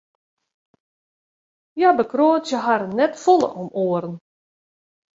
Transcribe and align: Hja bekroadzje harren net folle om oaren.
Hja 1.75 1.89
bekroadzje 1.99 2.57
harren 2.65 2.93
net 2.99 3.13
folle 3.23 3.49
om 3.61 3.67
oaren. 3.83 4.15